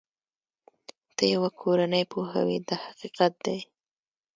ته 1.15 1.23
یوه 1.33 1.49
کورنۍ 1.59 2.03
پوهوې 2.11 2.57
دا 2.67 2.75
حقیقت 2.85 3.33
دی. 3.45 3.59